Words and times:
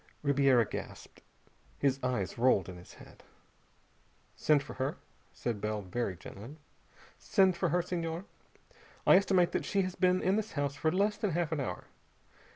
Ribiera 0.23 0.65
gasped. 0.65 1.21
His 1.77 1.99
eyes 2.01 2.35
rolled 2.39 2.67
in 2.67 2.75
his 2.77 2.95
head. 2.95 3.21
"Send 4.35 4.63
for 4.63 4.73
her," 4.73 4.97
said 5.31 5.61
Bell 5.61 5.83
very 5.83 6.17
gently. 6.17 6.57
"Send 7.19 7.55
for 7.55 7.69
her, 7.69 7.83
Senhor. 7.83 8.25
I 9.05 9.15
estimate 9.17 9.51
that 9.51 9.63
she 9.63 9.83
has 9.83 9.93
been 9.93 10.23
in 10.23 10.37
this 10.37 10.53
house 10.53 10.73
for 10.73 10.91
less 10.91 11.17
than 11.17 11.33
half 11.33 11.51
an 11.51 11.59
hour. 11.59 11.83